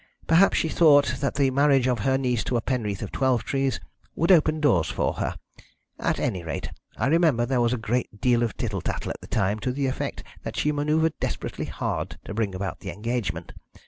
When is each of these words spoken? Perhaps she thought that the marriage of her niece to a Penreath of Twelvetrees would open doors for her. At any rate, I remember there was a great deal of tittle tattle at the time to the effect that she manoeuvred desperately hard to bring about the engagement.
Perhaps 0.25 0.57
she 0.57 0.67
thought 0.67 1.17
that 1.19 1.35
the 1.35 1.51
marriage 1.51 1.85
of 1.87 1.99
her 1.99 2.17
niece 2.17 2.43
to 2.45 2.57
a 2.57 2.61
Penreath 2.63 3.03
of 3.03 3.11
Twelvetrees 3.11 3.79
would 4.15 4.31
open 4.31 4.59
doors 4.59 4.89
for 4.89 5.13
her. 5.13 5.35
At 5.99 6.19
any 6.19 6.41
rate, 6.43 6.71
I 6.97 7.05
remember 7.05 7.45
there 7.45 7.61
was 7.61 7.71
a 7.71 7.77
great 7.77 8.19
deal 8.19 8.41
of 8.41 8.57
tittle 8.57 8.81
tattle 8.81 9.11
at 9.11 9.21
the 9.21 9.27
time 9.27 9.59
to 9.59 9.71
the 9.71 9.85
effect 9.85 10.23
that 10.41 10.57
she 10.57 10.71
manoeuvred 10.71 11.13
desperately 11.19 11.65
hard 11.65 12.17
to 12.25 12.33
bring 12.33 12.55
about 12.55 12.79
the 12.79 12.89
engagement. 12.89 13.53